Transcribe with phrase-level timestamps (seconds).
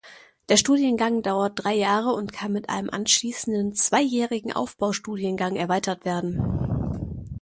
[0.49, 7.27] Der Studiengang dauert drei Jahre und kann mit einem anschließenden zweijährigen Aufbaustudiengang erweitert werden.